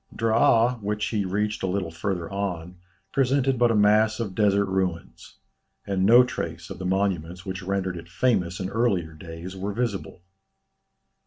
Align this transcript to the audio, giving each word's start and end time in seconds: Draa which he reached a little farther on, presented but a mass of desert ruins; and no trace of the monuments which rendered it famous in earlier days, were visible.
Draa 0.15 0.79
which 0.81 1.05
he 1.09 1.25
reached 1.25 1.61
a 1.61 1.67
little 1.67 1.91
farther 1.91 2.27
on, 2.31 2.77
presented 3.11 3.59
but 3.59 3.69
a 3.69 3.75
mass 3.75 4.19
of 4.19 4.33
desert 4.33 4.65
ruins; 4.65 5.35
and 5.85 6.07
no 6.07 6.23
trace 6.23 6.71
of 6.71 6.79
the 6.79 6.87
monuments 6.87 7.45
which 7.45 7.61
rendered 7.61 7.95
it 7.97 8.09
famous 8.09 8.59
in 8.59 8.71
earlier 8.71 9.13
days, 9.13 9.55
were 9.55 9.73
visible. 9.73 10.23